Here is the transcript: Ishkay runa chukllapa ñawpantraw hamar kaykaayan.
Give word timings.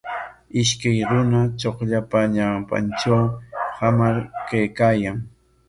Ishkay 0.61 0.99
runa 1.09 1.41
chukllapa 1.59 2.19
ñawpantraw 2.35 3.25
hamar 3.77 4.15
kaykaayan. 4.47 5.17